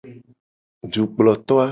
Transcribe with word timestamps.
Dukploto 0.93 1.55
a. 1.63 1.67